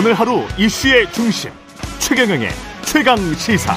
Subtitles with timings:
[0.00, 1.50] 오늘 하루 이슈의 중심
[1.98, 2.48] 최경영의
[2.86, 3.76] 최강 시사.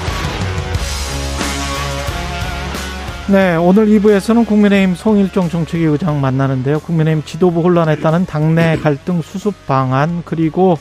[3.30, 6.80] 네, 오늘 2부에서는 국민의힘 송일종 정책위 의장 만나는데요.
[6.80, 10.78] 국민의힘 지도부 혼란에 따른 당내 갈등 수습 방안 그리고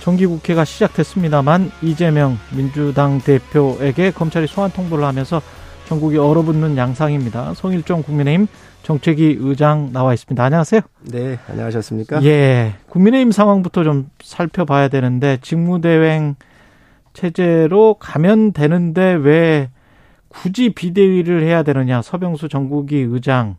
[0.00, 5.40] 정기국회가 시작됐습니다만 이재명 민주당 대표에게 검찰이 소환 통보를 하면서
[5.88, 7.54] 전국이 얼어붙는 양상입니다.
[7.54, 8.46] 송일종 국민의힘
[8.88, 10.42] 정책위 의장 나와 있습니다.
[10.42, 10.80] 안녕하세요.
[11.02, 12.24] 네, 안녕하셨습니까?
[12.24, 16.36] 예, 국민의힘 상황부터 좀 살펴봐야 되는데 직무대행
[17.12, 19.68] 체제로 가면 되는데 왜
[20.28, 23.56] 굳이 비대위를 해야 되느냐 서병수 전국위 의장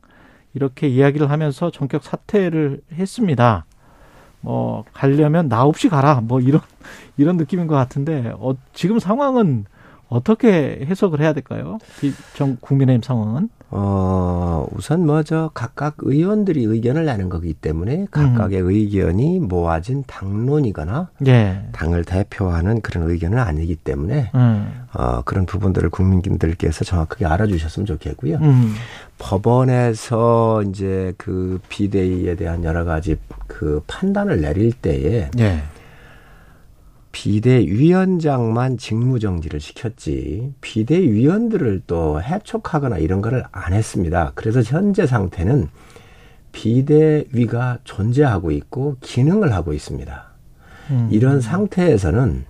[0.56, 3.66] 이렇게 이야기를 하면서 전격 사퇴를 했습니다.
[4.42, 6.60] 뭐 가려면 나 없이 가라 뭐 이런
[7.18, 9.66] 이런 느낌인 것 같은데 어, 지금 상황은
[10.08, 11.78] 어떻게 해석을 해야 될까요?
[12.34, 13.50] 정 국민의힘 상황은?
[13.72, 18.70] 어, 우선 뭐저 각각 의원들이 의견을 내는 거기 때문에 각각의 음.
[18.70, 21.68] 의견이 모아진 당론이거나 예.
[21.72, 24.86] 당을 대표하는 그런 의견은 아니기 때문에 음.
[24.94, 28.38] 어, 그런 부분들을 국민들께서 정확하게 알아주셨으면 좋겠고요.
[28.38, 28.74] 음.
[29.20, 33.18] 법원에서 이제 그 비대위에 대한 여러 가지
[33.48, 35.62] 그 판단을 내릴 때에 예.
[37.12, 44.32] 비대위원장만 직무정지를 시켰지 비대위원들을 또 해촉하거나 이런 거를 안 했습니다.
[44.36, 45.70] 그래서 현재 상태는
[46.52, 50.26] 비대위가 존재하고 있고 기능을 하고 있습니다.
[50.92, 51.10] 음.
[51.12, 52.46] 이런 상태에서는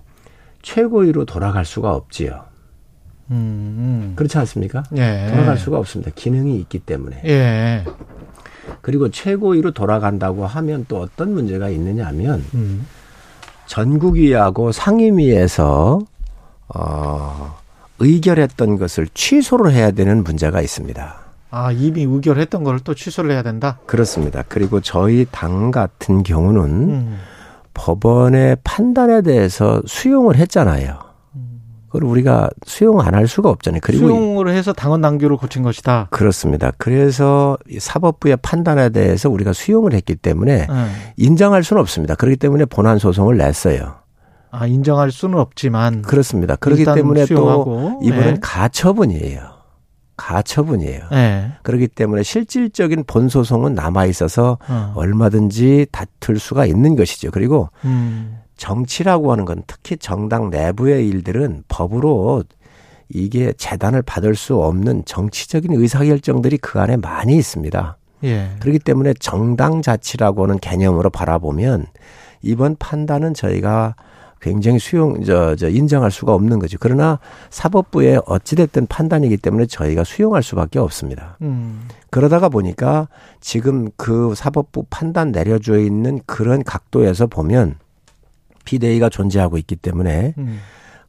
[0.62, 2.44] 최고위로 돌아갈 수가 없지요.
[3.30, 3.34] 음.
[3.36, 4.12] 음.
[4.16, 4.82] 그렇지 않습니까?
[4.96, 5.28] 예.
[5.30, 6.10] 돌아갈 수가 없습니다.
[6.14, 7.22] 기능이 있기 때문에.
[7.24, 7.84] 예.
[8.82, 12.86] 그리고 최고위로 돌아간다고 하면 또 어떤 문제가 있느냐 하면 음.
[13.70, 16.00] 전국위하고 상임위에서
[16.74, 17.56] 어,
[18.00, 21.14] 의결했던 것을 취소를 해야 되는 문제가 있습니다.
[21.52, 23.78] 아, 이미 의결했던 걸 또 취소를 해야 된다?
[23.86, 24.42] 그렇습니다.
[24.48, 27.18] 그리고 저희 당 같은 경우는 음.
[27.74, 30.98] 법원의 판단에 대해서 수용을 했잖아요.
[31.90, 33.80] 그걸 우리가 수용 안 할 수가 없잖아요.
[33.82, 36.06] 그리고 수용을 해서 당원 당규를 고친 것이다.
[36.10, 36.70] 그렇습니다.
[36.78, 40.90] 그래서 사법부의 판단에 대해서 우리가 수용을 했기 때문에 네.
[41.16, 42.14] 인정할 수는 없습니다.
[42.14, 43.96] 그렇기 때문에 본안 소송을 냈어요.
[44.52, 46.54] 아 인정할 수는 없지만 그렇습니다.
[46.56, 47.64] 그렇기 때문에 수용하고.
[47.64, 48.40] 또 이번엔 네.
[48.40, 49.40] 가처분이에요.
[50.16, 51.00] 가처분이에요.
[51.10, 51.52] 네.
[51.62, 54.92] 그렇기 때문에 실질적인 본 소송은 남아 있어서 어.
[54.94, 57.30] 얼마든지 다툴 수가 있는 것이죠.
[57.32, 58.36] 그리고 음.
[58.60, 62.44] 정치라고 하는 건 특히 정당 내부의 일들은 법으로
[63.08, 67.96] 이게 재단을 받을 수 없는 정치적인 의사결정들이 그 안에 많이 있습니다.
[68.24, 68.50] 예.
[68.60, 71.86] 그렇기 때문에 정당 자치라고 하는 개념으로 바라보면
[72.42, 73.96] 이번 판단은 저희가
[74.42, 76.76] 굉장히 수용, 저, 저, 인정할 수가 없는 거죠.
[76.80, 81.36] 그러나 사법부의 어찌 됐든 판단이기 때문에 저희가 수용할 수밖에 없습니다.
[81.42, 81.88] 음.
[82.10, 83.08] 그러다가 보니까
[83.40, 87.76] 지금 그 사법부 판단 내려져 있는 그런 각도에서 보면
[88.64, 90.60] 비대위가 존재하고 있기 때문에 음.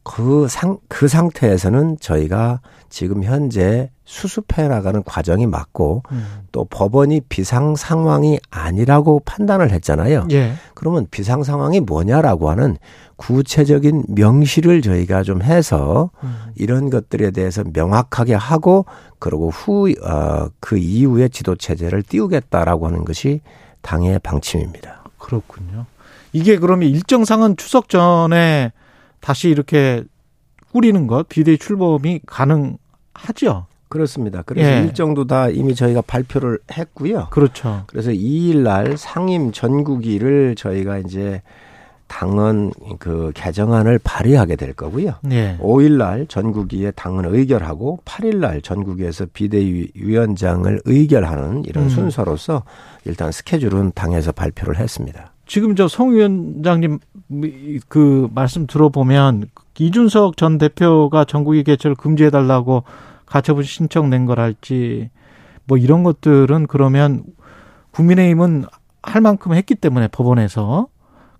[0.03, 6.25] 그 상, 그 상태에서는 저희가 지금 현재 수습해 나가는 과정이 맞고 음.
[6.51, 10.27] 또 법원이 비상 상황이 아니라고 판단을 했잖아요.
[10.31, 10.53] 예.
[10.73, 12.77] 그러면 비상 상황이 뭐냐라고 하는
[13.15, 16.51] 구체적인 명시를 저희가 좀 해서 음.
[16.55, 18.85] 이런 것들에 대해서 명확하게 하고
[19.19, 23.41] 그리고 후, 어, 그 이후에 지도 체제를 띄우겠다라고 하는 것이
[23.81, 25.03] 당의 방침입니다.
[25.19, 25.85] 그렇군요.
[26.33, 28.71] 이게 그러면 일정상은 추석 전에
[29.19, 30.03] 다시 이렇게
[30.71, 33.67] 꾸리는 것 비대위 출범이 가능하죠.
[33.89, 34.41] 그렇습니다.
[34.45, 34.83] 그래서 예.
[34.83, 37.27] 일정도 다 이미 저희가 발표를 했고요.
[37.29, 37.83] 그렇죠.
[37.87, 41.41] 그래서 2일 날 상임 전국위를 저희가 이제
[42.07, 45.15] 당헌 그 개정안을 발의하게 될 거고요.
[45.31, 45.57] 예.
[45.59, 51.89] 5일 날 전국위에 당헌 의결하고 8일 날 전국위에서 비대위 위원장을 의결하는 이런 음.
[51.89, 52.63] 순서로서
[53.05, 55.33] 일단 스케줄은 당에서 발표를 했습니다.
[55.51, 56.99] 지금 저 송 위원장님
[57.89, 59.47] 그 말씀 들어보면
[59.77, 62.85] 이준석 전 대표가 전국의 개최를 금지해달라고
[63.25, 65.09] 가처분 신청 낸 거랄지
[65.65, 67.23] 뭐 이런 것들은 그러면
[67.91, 68.63] 국민의힘은
[69.03, 70.87] 할 만큼 했기 때문에 법원에서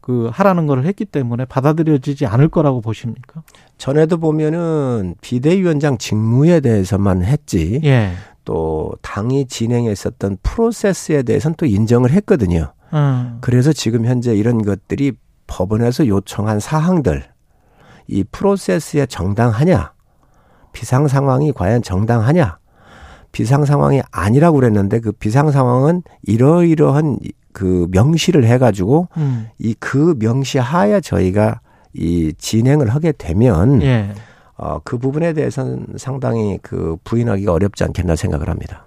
[0.02, 3.44] 그 하라는 거를 했기 때문에 받아들여지지 않을 거라고 보십니까?
[3.78, 7.80] 전에도 보면은 비대위원장 직무에 대해서만 했지.
[7.86, 8.12] 예.
[8.44, 12.74] 또 당이 진행했었던 프로세스에 대해서는 또 인정을 했거든요.
[12.94, 13.38] 음.
[13.42, 15.14] 그래서 지금 현재 이런 것들이
[15.48, 17.26] 법원에서 요청한 사항들
[18.08, 19.94] 이 프로세스에 정당하냐
[20.74, 22.58] 비상 상황이 과연 정당하냐
[23.32, 27.18] 비상 상황이 아니라고 그랬는데 그 비상 상황은 이러이러한
[27.54, 29.48] 그 명시를 해가지고 음.
[29.60, 31.62] 이그 명시 하에 저희가
[31.94, 34.14] 이 진행을 하게 되면 예.
[34.56, 38.86] 어, 그 부분에 대해서는 상당히 그 부인하기가 어렵지 않겠나 생각을 합니다.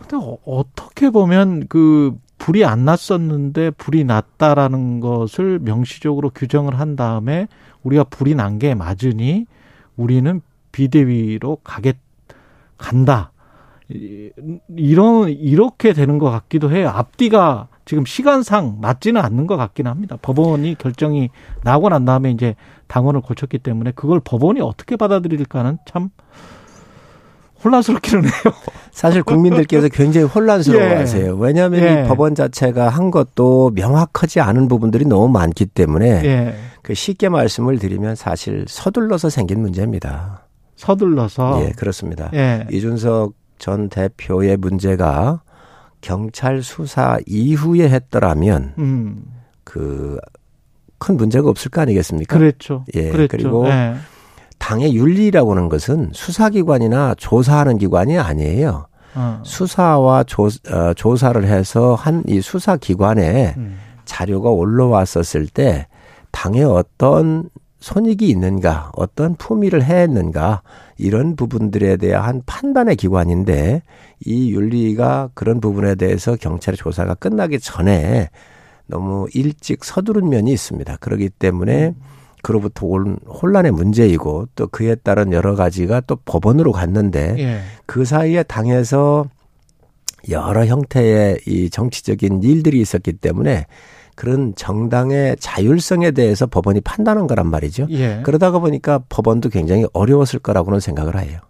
[0.00, 7.48] 근데 어, 어떻게 보면 그 불이 안 났었는데 불이 났다라는 것을 명시적으로 규정을 한 다음에
[7.82, 9.46] 우리가 불이 난 게 맞으니
[9.96, 10.40] 우리는
[10.72, 11.96] 비대위로 가겠
[12.78, 13.32] 간다.
[13.88, 16.88] 이런 이렇게 되는 것 같기도 해요.
[16.88, 20.16] 앞뒤가 지금 시간상 맞지는 않는 것 같기는 합니다.
[20.20, 21.30] 법원이 결정이
[21.62, 22.56] 나고 난 다음에 이제
[22.88, 26.10] 당원을 고쳤기 때문에 그걸 법원이 어떻게 받아들일까는 참
[27.64, 28.32] 혼란스럽기는 해요.
[28.92, 31.26] 사실 국민들께서 굉장히 혼란스러워하세요.
[31.32, 31.36] 예.
[31.38, 32.04] 왜냐하면 예.
[32.04, 36.54] 이 법원 자체가 한 것도 명확하지 않은 부분들이 너무 많기 때문에 예.
[36.82, 40.46] 그 쉽게 말씀을 드리면 사실 서둘러서 생긴 문제입니다.
[40.76, 42.30] 서둘러서 예 그렇습니다.
[42.34, 42.66] 예.
[42.70, 45.42] 이준석 전 대표의 문제가
[46.00, 49.24] 경찰 수사 이후에 했더라면 음.
[49.64, 52.38] 그큰 문제가 없을 거 아니겠습니까?
[52.38, 52.84] 그렇죠.
[52.94, 53.36] 예 그랬죠.
[53.36, 53.96] 그리고 예.
[54.58, 58.86] 당의 윤리라고 하는 것은 수사기관이나 조사하는 기관이 아니에요.
[59.14, 59.40] 어.
[59.44, 63.78] 수사와 조, 어, 조사를 해서 한 이 수사기관에 음.
[64.04, 65.86] 자료가 올라왔었을 때
[66.30, 67.48] 당에 어떤
[67.80, 70.62] 손익이 있는가, 어떤 품위를 해했는가,
[70.98, 73.82] 이런 부분들에 대한 판단의 기관인데,
[74.24, 78.30] 이 윤리가 그런 부분에 대해서 경찰의 조사가 끝나기 전에
[78.86, 80.96] 너무 일찍 서두른 면이 있습니다.
[80.96, 81.94] 그렇기 때문에 음.
[82.46, 87.60] 그로부터 온 혼란의 문제이고 또 그에 따른 여러 가지가 또 법원으로 갔는데 예.
[87.86, 89.26] 그 사이에 당에서
[90.30, 93.66] 여러 형태의 이 정치적인 일들이 있었기 때문에
[94.14, 97.88] 그런 정당의 자율성에 대해서 법원이 판단한 거란 말이죠.
[97.90, 98.20] 예.
[98.22, 101.40] 그러다가 보니까 법원도 굉장히 어려웠을 거라고는 생각을 해요.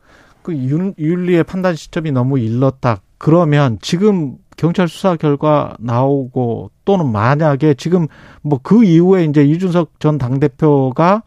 [0.40, 3.02] 그 윤리의 판단 시점이 너무 일렀다.
[3.18, 8.06] 그러면 지금 경찰 수사 결과 나오고 또는 만약에 지금
[8.42, 11.22] 뭐 그 이후에 이제 이준석 전 당대표가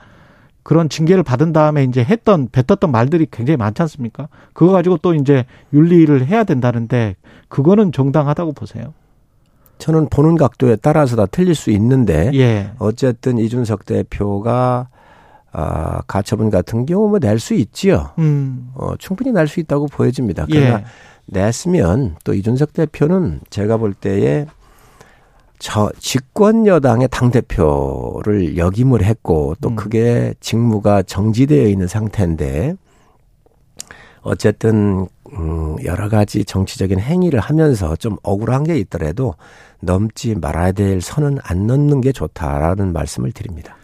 [0.63, 4.27] 그런 징계를 받은 다음에 이제 했던 뱉었던 말들이 굉장히 많지 않습니까?
[4.53, 7.15] 그거 가지고 또 이제 윤리를 해야 된다는데
[7.47, 8.93] 그거는 정당하다고 보세요.
[9.79, 12.71] 저는 보는 각도에 따라서 다 틀릴 수 있는데 예.
[12.79, 14.89] 어쨌든 이준석 대표가
[15.51, 18.09] 아, 가처분 같은 경우 뭐 낼 수 있지요.
[18.19, 18.69] 음.
[18.75, 20.45] 어, 충분히 낼 수 있다고 보여집니다.
[20.51, 20.83] 그러나 예.
[21.31, 24.45] 냈으면 또 이준석 대표는 제가 볼 때에
[25.59, 29.75] 저 집권 여당의 당 대표를 역임을 했고 또 음.
[29.75, 32.75] 그게 직무가 정지되어 있는 상태인데
[34.21, 39.35] 어쨌든 음 여러 가지 정치적인 행위를 하면서 좀 억울한 게 있더라도
[39.81, 43.75] 넘지 말아야 될 선은 안 넘는 게 좋다라는 말씀을 드립니다.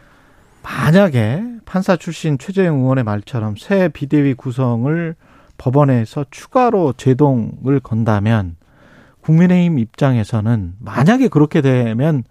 [0.64, 5.16] 만약에 판사 출신 최재형 의원의 말처럼 새 비대위 구성을
[5.58, 8.56] 법원에서 추가로 제동을 건다면
[9.22, 12.24] 국민의힘 입장에서는 만약에 그렇게 되면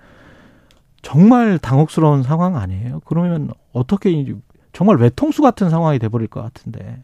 [1.03, 3.01] 정말 당혹스러운 상황 아니에요?
[3.05, 4.25] 그러면 어떻게
[4.73, 7.03] 정말 외통수 같은 상황이 돼버릴 것 같은데.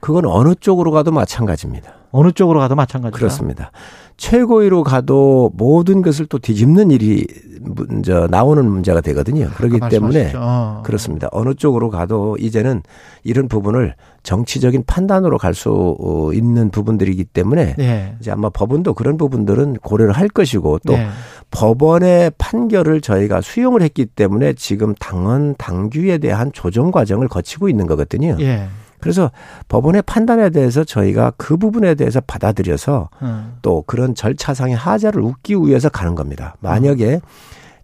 [0.00, 1.92] 그건 어느 쪽으로 가도 마찬가지입니다.
[2.10, 3.18] 어느 쪽으로 가도 마찬가지다.
[3.18, 3.70] 그렇습니다.
[4.16, 7.26] 최고위로 가도 모든 것을 또 뒤집는 일이
[7.60, 9.48] 문제 나오는 문제가 되거든요.
[9.54, 10.82] 그렇기 때문에 어.
[10.84, 11.28] 그렇습니다.
[11.30, 12.82] 어느 쪽으로 가도 이제는
[13.22, 18.16] 이런 부분을 정치적인 판단으로 갈 수 있는 부분들이기 때문에 네.
[18.20, 21.08] 이제 아마 법원도 그런 부분들은 고려를 할 것이고 또 네.
[21.50, 28.36] 법원의 판결을 저희가 수용을 했기 때문에 지금 당헌 당규에 대한 조정 과정을 거치고 있는 거거든요.
[28.36, 28.68] 네.
[29.00, 29.30] 그래서
[29.68, 33.56] 법원의 판단에 대해서 저희가 그 부분에 대해서 받아들여서 음.
[33.62, 36.56] 또 그런 절차상의 하자를 웃기 위해서 가는 겁니다.
[36.60, 37.20] 만약에 음.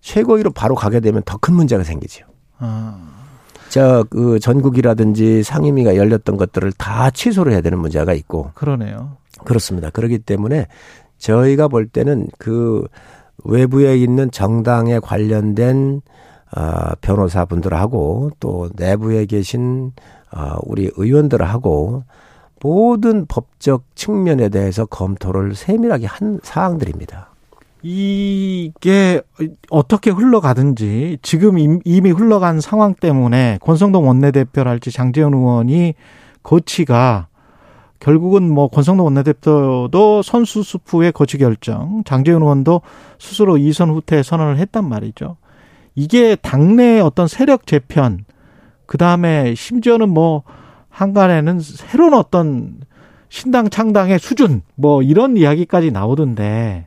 [0.00, 2.26] 최고위로 바로 가게 되면 더 큰 문제가 생기죠.
[2.62, 3.09] 음.
[3.71, 8.50] 저그 전국이라든지 상임위가 열렸던 것들을 다 취소를 해야 되는 문제가 있고.
[8.54, 9.16] 그러네요.
[9.44, 9.90] 그렇습니다.
[9.90, 10.68] 그렇기 때문에
[11.18, 12.87] 저희가 볼 때는 그
[13.44, 16.02] 외부에 있는 정당에 관련된
[16.56, 19.92] 어, 변호사분들하고 또 내부에 계신
[20.36, 22.04] 어, 우리 의원들하고
[22.60, 27.30] 모든 법적 측면에 대해서 검토를 세밀하게 한 사항들입니다.
[27.82, 29.20] 이게
[29.68, 35.94] 어떻게 흘러가든지 지금 이미 흘러간 상황 때문에 권성동 원내대표랄지 장재현 의원이
[36.42, 37.28] 거치가
[38.00, 42.80] 결국은 뭐 권성동 원내대표도 선수 수프의 거치 결정, 장재현 의원도
[43.18, 45.36] 스스로 이선 후퇴 선언을 했단 말이죠.
[45.94, 48.24] 이게 당내 어떤 세력 재편,
[48.94, 50.44] 그 다음에 심지어는 뭐
[50.88, 52.76] 한간에는 새로운 어떤
[53.28, 56.86] 신당 창당의 수준, 뭐 이런 이야기까지 나오던데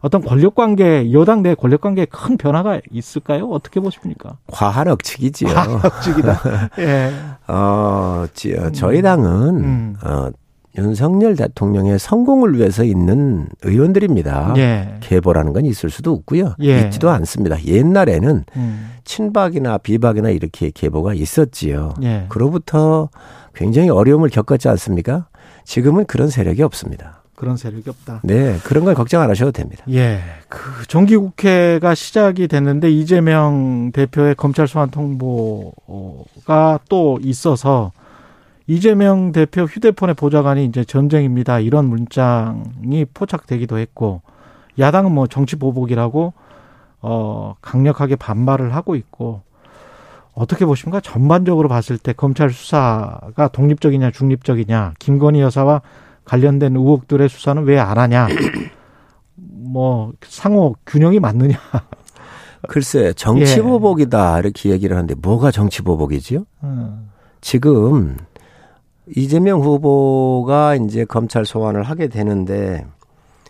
[0.00, 3.50] 어떤 권력 관계, 여당 내 권력 관계에 큰 변화가 있을까요?
[3.50, 4.38] 어떻게 보십니까?
[4.46, 5.50] 과한 억측이지요.
[5.50, 6.40] 과한 억측이다.
[6.80, 7.12] 예.
[7.46, 8.24] 어,
[8.72, 9.96] 저희 당은, 음.
[10.02, 10.30] 어,
[10.76, 14.54] 윤석열 대통령의 성공을 위해서 있는 의원들입니다.
[14.56, 14.94] 예.
[15.00, 16.54] 계보라는 건 있을 수도 없고요.
[16.62, 16.80] 예.
[16.82, 17.62] 있지도 않습니다.
[17.64, 18.90] 옛날에는 음.
[19.04, 21.94] 친박이나 비박이나 이렇게 계보가 있었지요.
[22.02, 22.26] 예.
[22.28, 23.08] 그로부터
[23.54, 25.26] 굉장히 어려움을 겪었지 않습니까?
[25.64, 27.22] 지금은 그런 세력이 없습니다.
[27.36, 28.20] 그런 세력이 없다.
[28.22, 29.84] 네, 그런 걸 걱정 안 하셔도 됩니다.
[29.90, 37.92] 예, 그 정기국회가 시작이 됐는데 이재명 대표의 검찰 소환 통보가 또 있어서
[38.66, 41.60] 이재명 대표 휴대폰의 보좌관이 이제 전쟁입니다.
[41.60, 44.22] 이런 문장이 포착되기도 했고
[44.78, 46.32] 야당은 뭐 정치 보복이라고
[47.02, 49.42] 어 강력하게 반발을 하고 있고
[50.32, 51.00] 어떻게 보십니까?
[51.00, 55.82] 전반적으로 봤을 때 검찰 수사가 독립적이냐 중립적이냐 김건희 여사와
[56.24, 58.26] 관련된 의혹들의 수사는 왜 안 하냐?
[59.36, 61.58] 뭐 상호 균형이 맞느냐?
[62.66, 66.44] 글쎄 정치 보복이다 이렇게 얘기를 하는데 뭐가 정치 보복이지요?
[66.62, 67.10] 음.
[67.42, 68.16] 지금
[69.16, 72.86] 이재명 후보가 이제 검찰 소환을 하게 되는데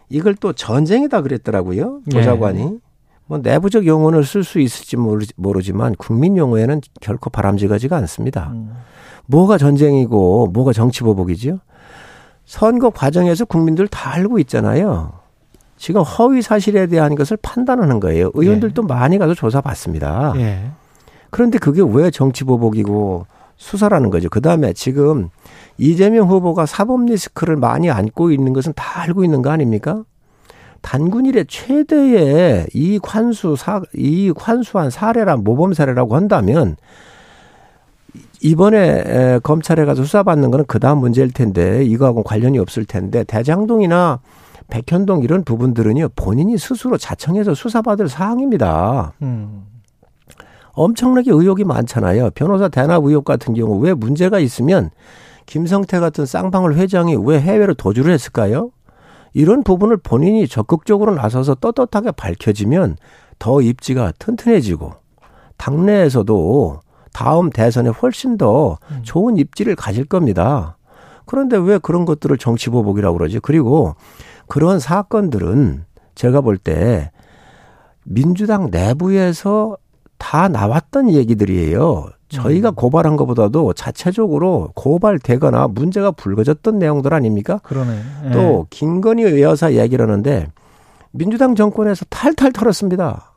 [0.08, 2.60] 이걸 또 전쟁이다 그랬더라고요 보좌관이.
[2.60, 2.70] 예.
[3.26, 4.96] 뭐 내부적 용어를 쓸수 있을지
[5.36, 8.50] 모르지만 국민 용어에는 결코 바람직하지가 않습니다.
[8.52, 8.74] 음.
[9.26, 11.58] 뭐가 전쟁이고 뭐가 정치 보복이지요?
[12.44, 15.12] 선거 과정에서 국민들 다 알고 있잖아요.
[15.78, 18.30] 지금 허위 사실에 대한 것을 판단하는 거예요.
[18.34, 18.86] 의원들도 예.
[18.86, 20.34] 많이 가서 조사받습니다.
[20.36, 20.70] 예.
[21.30, 24.28] 그런데 그게 왜 정치 보복이고 수사라는 거죠.
[24.28, 25.30] 그 다음에 지금
[25.78, 30.04] 이재명 후보가 사법 리스크를 많이 안고 있는 것은 다 알고 있는 거 아닙니까?
[30.80, 36.76] 단군 일의 최대의 이익 환수 사 이익 환수한 사례란 모범 사례라고 한다면
[38.42, 44.20] 이번에 검찰에 가서 수사받는 거는 그 다음 문제일 텐데 이거하고 관련이 없을 텐데 대장동이나
[44.68, 49.14] 백현동 이런 부분들은요 본인이 스스로 자청해서 수사받을 사항입니다.
[49.22, 49.73] 음.
[50.74, 52.30] 엄청나게 의혹이 많잖아요.
[52.30, 54.90] 변호사 대납 의혹 같은 경우 왜 문제가 있으면
[55.46, 58.70] 김성태 같은 쌍방울 회장이 왜 해외로 도주를 했을까요?
[59.32, 62.96] 이런 부분을 본인이 적극적으로 나서서 떳떳하게 밝혀지면
[63.38, 64.92] 더 입지가 튼튼해지고
[65.56, 66.80] 당내에서도
[67.12, 69.00] 다음 대선에 훨씬 더 음.
[69.02, 70.76] 좋은 입지를 가질 겁니다.
[71.26, 73.40] 그런데 왜 그런 것들을 정치 보복이라고 그러지?
[73.40, 73.94] 그리고
[74.46, 77.10] 그런 사건들은 제가 볼 때
[78.04, 79.76] 민주당 내부에서
[80.24, 82.08] 다 나왔던 얘기들이에요.
[82.30, 82.74] 저희가 음.
[82.74, 87.60] 고발한 것보다도 자체적으로 고발되거나 문제가 불거졌던 내용들 아닙니까?
[87.62, 88.00] 그러네.
[88.28, 88.30] 예.
[88.30, 90.48] 또 김건희 여사 얘기를 하는데
[91.10, 93.32] 민주당 정권에서 탈탈 털었습니다.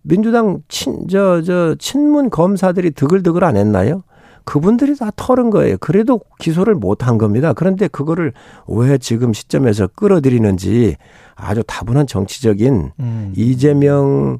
[0.00, 4.02] 민주당 친, 저, 저, 친문 검사들이 드글드글 안 했나요?
[4.44, 5.76] 그분들이 다 털은 거예요.
[5.78, 7.52] 그래도 기소를 못 한 겁니다.
[7.52, 8.32] 그런데 그거를
[8.66, 10.96] 왜 지금 시점에서 끌어들이는지
[11.34, 13.32] 아주 다분한 정치적인 음.
[13.36, 14.38] 이재명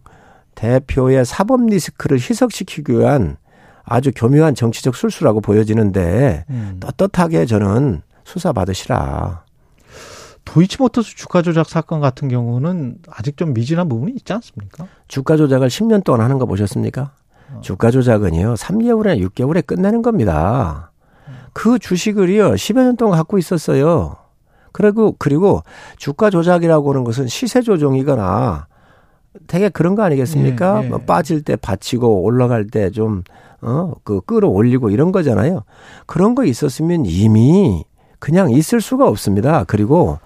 [0.54, 3.37] 대표의 사법 리스크를 희석시키기 위한
[3.84, 6.80] 아주 교묘한 정치적 술수라고 보여지는데 음.
[6.80, 9.44] 떳떳하게 저는 수사 받으시라.
[10.44, 14.87] 도이치모터스 주가 조작 사건 같은 경우는 아직 좀 미진한 부분이 있지 않습니까?
[15.08, 17.12] 주가 조작을 10년 동안 하는 거 보셨습니까?
[17.52, 17.61] 어.
[17.62, 20.92] 주가 조작은요, 3개월이나 6개월에 끝내는 겁니다.
[21.52, 24.16] 그 주식을요, 10여 년 동안 갖고 있었어요.
[24.73, 25.62] 그리고, 그리고
[25.96, 28.66] 주가 조작이라고 하는 것은 시세 조정이거나
[29.47, 30.83] 되게 그런 거 아니겠습니까?
[30.83, 30.88] 예, 예.
[30.88, 33.23] 뭐 빠질 때 받치고 올라갈 때 좀,
[33.61, 35.64] 어, 그 끌어올리고 이런 거잖아요.
[36.07, 37.85] 그런 거 있었으면 이미
[38.19, 39.64] 그냥 있을 수가 없습니다.
[39.64, 40.19] 그리고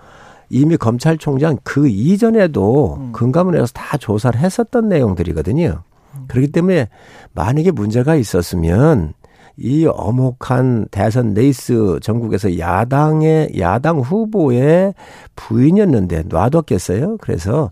[0.50, 3.12] 이미 검찰총장 그 이전에도 음.
[3.12, 5.82] 금감원에서 다 조사를 했었던 내용들이거든요.
[6.28, 6.88] 그렇기 때문에
[7.34, 9.14] 만약에 문제가 있었으면
[9.56, 14.94] 이 어목한 대선 레이스 전국에서 야당의 야당 후보의
[15.34, 17.16] 부인이었는데 놔뒀겠어요.
[17.18, 17.70] 그래서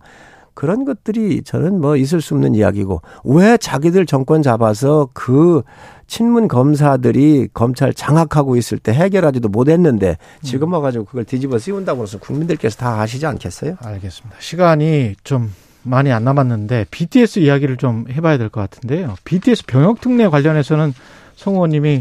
[0.57, 5.63] 그런 것들이 저는 뭐 있을 수 없는 이야기고 왜 자기들 정권 잡아서 그
[6.09, 12.79] 친문 검사들이 검찰 장악하고 있을 때 해결하지도 못했는데 지금 와가지고 그걸 뒤집어 씌운다고 해서 국민들께서
[12.79, 13.77] 다 아시지 않겠어요?
[13.81, 14.37] 알겠습니다.
[14.41, 19.15] 시간이 좀 많이 안 남았는데 BTS 이야기를 좀 해봐야 될 것 같은데요.
[19.25, 20.95] BTS 병역 특례 관련해서는
[21.35, 22.01] 성 의원님이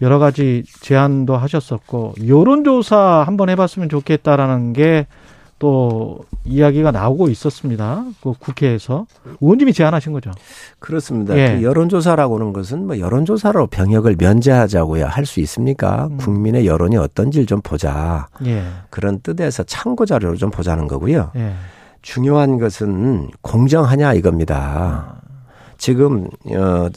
[0.00, 5.06] 여러 가지 제안도 하셨었고 여론조사 한번 해봤으면 좋겠다라는 게
[5.60, 8.02] 또 이야기가 나오고 있었습니다.
[8.22, 9.06] 그 국회에서
[9.42, 10.32] 의원님이 제안하신 거죠.
[10.78, 11.36] 그렇습니다.
[11.36, 11.56] 예.
[11.56, 16.08] 그 여론조사라고 하는 것은 뭐 여론조사로 병역을 면제하자고야 할 수 있습니까?
[16.10, 16.16] 음.
[16.16, 18.26] 국민의 여론이 어떤지를 좀 보자.
[18.46, 18.64] 예.
[18.88, 21.30] 그런 뜻에서 참고 자료를 좀 보자는 거고요.
[21.36, 21.52] 예.
[22.00, 24.56] 중요한 것은 공정하냐 이겁니다.
[24.56, 25.20] 아.
[25.76, 26.88] 지금 어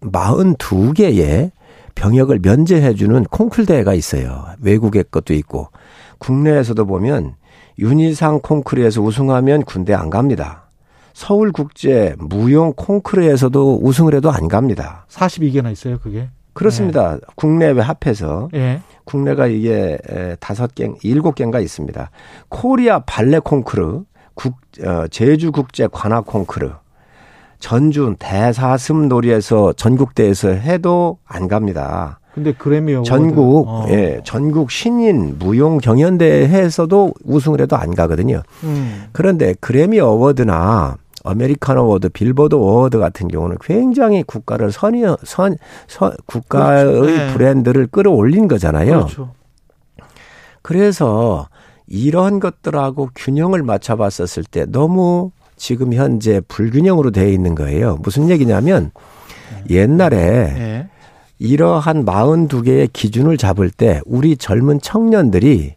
[0.00, 1.50] 42개의
[1.94, 4.46] 병역을 면제해 주는 콩쿨 대회가 있어요.
[4.62, 5.68] 외국의 것도 있고
[6.18, 7.34] 국내에서도 보면
[7.78, 10.68] 윤희상 콩쿠르에서 우승하면 군대 안 갑니다.
[11.12, 15.04] 서울국제 무용 콩쿠르에서도 우승을 해도 안 갑니다.
[15.08, 16.28] 42개나 있어요, 그게?
[16.52, 17.14] 그렇습니다.
[17.14, 17.20] 네.
[17.36, 18.80] 국내외 합해서 네.
[19.04, 19.98] 국내가 이게
[20.40, 22.10] 다섯 개, 일곱 개인가 있습니다.
[22.48, 24.02] 코리아 발레 콩쿠르,
[24.34, 26.70] 국, 어, 제주 국제 관악 콩쿠르,
[27.58, 32.20] 전주 대사습 놀이에서 전국대회에서 해도 안 갑니다.
[32.38, 33.08] 근데 그래미 어워드.
[33.08, 33.86] 전국 어.
[33.90, 38.42] 예, 전국 신인 무용 경연대회에서도 우승을 해도 안 가거든요.
[38.62, 39.06] 음.
[39.12, 45.56] 그런데 그래미 어워드나 아메리칸 어워드, 빌보드 어워드 같은 경우는 굉장히 국가를 선이 선,
[45.88, 47.06] 선 국가의 그렇죠.
[47.06, 47.32] 네.
[47.34, 48.92] 브랜드를 끌어올린 거잖아요.
[48.92, 49.30] 그렇죠.
[50.62, 51.48] 그래서
[51.86, 57.98] 이런 것들하고 균형을 맞춰 봤었을 때 너무 지금 현재 불균형으로 되어 있는 거예요.
[58.02, 58.92] 무슨 얘기냐면
[59.68, 60.88] 옛날에 네.
[61.38, 65.74] 이러한 42개의 기준을 잡을 때 우리 젊은 청년들이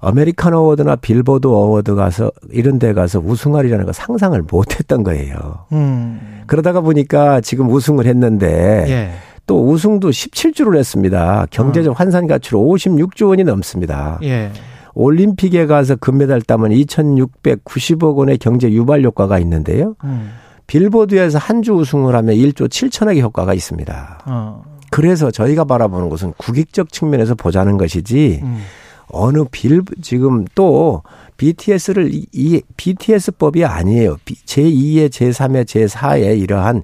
[0.00, 5.66] 아메리칸 어워드나 빌보드 어워드 가서 이런 데 가서 우승하리라는 거 상상을 못 했던 거예요.
[5.72, 6.42] 음.
[6.46, 9.10] 그러다가 보니까 지금 우승을 했는데 예.
[9.46, 11.46] 또 우승도 17주를 했습니다.
[11.50, 11.94] 경제적 어.
[11.94, 14.18] 환산 가치로 56조 원이 넘습니다.
[14.22, 14.50] 예.
[14.94, 19.94] 올림픽에 가서 금메달 따면 2,690억 원의 경제 유발 효과가 있는데요.
[20.04, 20.30] 음.
[20.66, 24.20] 빌보드에서 한 주 우승을 하면 1조 7천억의 효과가 있습니다.
[24.26, 24.62] 어.
[24.90, 28.62] 그래서 저희가 바라보는 것은 국익적 측면에서 보자는 것이지 음.
[29.08, 31.02] 어느 빌 지금 또
[31.36, 34.16] BTS를 이 BTS법이 아니에요.
[34.24, 36.82] 제2의 제3의 제4의 이러한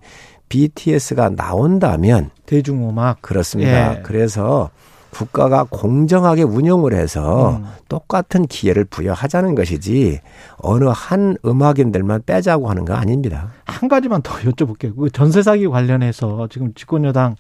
[0.49, 3.99] BTS가 나온다면 대중음악 그렇습니다.
[3.99, 4.03] 예.
[4.03, 4.71] 그래서
[5.11, 7.67] 국가가 공정하게 운영을 해서 음.
[7.89, 10.21] 똑같은 기회를 부여하자는 것이지
[10.59, 13.51] 어느 한 음악인들만 빼자고 하는 거 아닙니다.
[13.65, 14.95] 한 가지만 더 여쭤볼게요.
[14.97, 17.37] 그 전세 사기 관련해서 지금 집권여당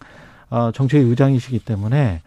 [0.50, 2.22] 어, 정책위 의장이시기 때문에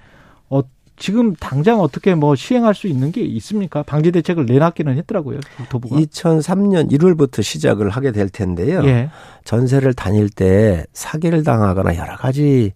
[0.49, 0.61] 어,
[0.97, 3.83] 지금 당장 어떻게 뭐 시행할 수 있는 게 있습니까?
[3.83, 5.39] 방지 대책을 내놨기는 했더라고요.
[5.57, 5.95] 국토부가.
[5.95, 8.83] 2003년 1월부터 시작을 하게 될 텐데요.
[8.83, 9.09] 예.
[9.45, 12.73] 전세를 다닐 때 사기를 당하거나 여러 가지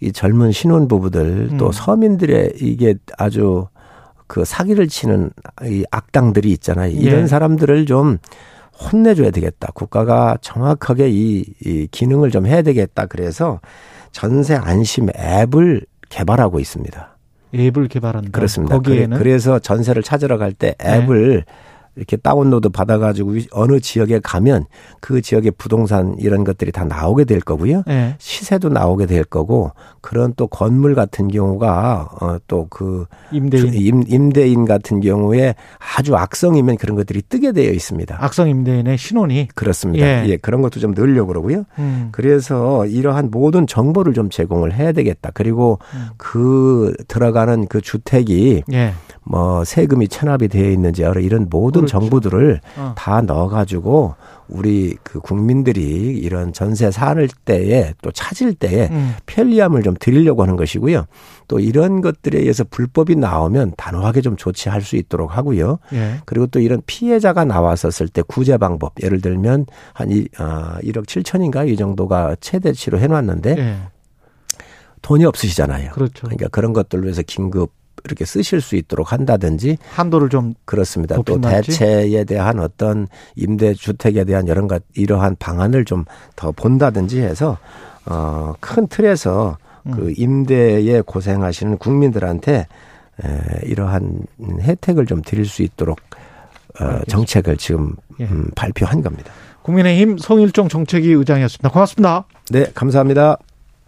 [0.00, 1.56] 이 젊은 신혼 부부들 음.
[1.56, 3.66] 또 서민들의 이게 아주
[4.26, 5.30] 그 사기를 치는
[5.64, 6.90] 이 악당들이 있잖아요.
[6.90, 7.26] 이런 예.
[7.26, 8.18] 사람들을 좀
[8.78, 9.70] 혼내줘야 되겠다.
[9.72, 13.06] 국가가 정확하게 이, 이 기능을 좀 해야 되겠다.
[13.06, 13.60] 그래서
[14.14, 17.16] 전세 안심 앱을 개발하고 있습니다.
[17.54, 18.30] 앱을 개발한다.
[18.30, 18.76] 그렇습니다.
[18.76, 20.96] 거기에는 그래 서 전세를 찾으러 갈때 네.
[20.96, 21.52] 앱을 네.
[21.96, 24.66] 이렇게 다운로드 받아가지고 어느 지역에 가면
[25.00, 27.82] 그 지역의 부동산 이런 것들이 다 나오게 될 거고요.
[27.86, 28.16] 네.
[28.18, 35.00] 시세도 나오게 될 거고 그런 또 건물 같은 경우가 어 또그 임대인 임, 임대인 같은
[35.00, 35.54] 경우에
[35.96, 38.16] 아주 악성이면 그런 것들이 뜨게 되어 있습니다.
[38.20, 40.04] 악성 임대인의 신원이 그렇습니다.
[40.04, 41.64] 예, 예 그런 것도 좀 늘려고 그러고요.
[41.78, 42.08] 음.
[42.12, 45.30] 그래서 이러한 모든 정보를 좀 제공을 해야 되겠다.
[45.32, 46.08] 그리고 음.
[46.16, 48.94] 그 들어가는 그 주택이 예.
[49.24, 51.98] 뭐 세금이 체납이 되어 있는지 여러 이런 모든 그렇죠.
[51.98, 52.94] 정보들을 어.
[52.96, 54.14] 다 넣어가지고
[54.48, 59.14] 우리 그 국민들이 이런 전세 사를 때에 또 찾을 때에 음.
[59.24, 61.06] 편리함을 좀 드리려고 하는 것이고요.
[61.48, 65.78] 또 이런 것들에 의해서 불법이 나오면 단호하게 좀 조치할 수 있도록 하고요.
[65.94, 66.16] 예.
[66.26, 71.68] 그리고 또 이런 피해자가 나왔었을 때 구제 방법 예를 들면 한 이, 어, 1억 7천인가
[71.68, 73.76] 이 정도가 최대치로 해놨는데 예.
[75.00, 75.92] 돈이 없으시잖아요.
[75.92, 76.26] 그렇죠.
[76.26, 77.70] 그러니까 그런 것들을 위해서 긴급
[78.04, 81.16] 이렇게 쓰실 수 있도록 한다든지 한도를 좀 그렇습니다.
[81.24, 86.04] 또 대체에 대한 어떤 임대 주택에 대한 여러 가지 이러한 방안을 좀
[86.36, 87.58] 더 본다든지 해서
[88.06, 89.92] 어큰 틀에서 음.
[89.92, 92.66] 그 임대에 고생하시는 국민들한테
[93.24, 93.28] 에,
[93.64, 94.20] 이러한
[94.60, 96.00] 혜택을 좀 드릴 수 있도록
[96.80, 98.24] 어, 정책을 지금 예.
[98.24, 99.32] 음, 발표한 겁니다.
[99.62, 101.68] 국민의힘 송일종 정책위 의장이었습니다.
[101.70, 102.24] 고맙습니다.
[102.50, 103.38] 네, 감사합니다.